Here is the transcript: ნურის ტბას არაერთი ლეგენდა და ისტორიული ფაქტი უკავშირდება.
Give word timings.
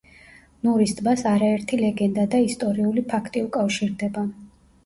ნურის 0.67 0.93
ტბას 0.99 1.25
არაერთი 1.33 1.79
ლეგენდა 1.83 2.25
და 2.33 2.39
ისტორიული 2.47 3.07
ფაქტი 3.13 3.45
უკავშირდება. 3.51 4.29